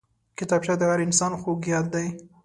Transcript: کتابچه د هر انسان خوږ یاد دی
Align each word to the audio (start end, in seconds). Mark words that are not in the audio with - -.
کتابچه 0.37 0.73
د 0.77 0.81
هر 0.89 0.99
انسان 1.07 1.31
خوږ 1.41 1.59
یاد 1.73 1.85
دی 1.93 2.07